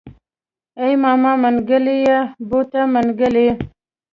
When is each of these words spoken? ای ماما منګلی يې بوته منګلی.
ای 0.81 0.93
ماما 1.03 1.31
منګلی 1.41 1.97
يې 2.05 2.17
بوته 2.49 2.81
منګلی. 2.93 3.47